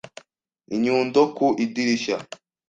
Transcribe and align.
Inyundo 0.75 1.21
ku 1.35 1.45
idirishya 1.65 2.17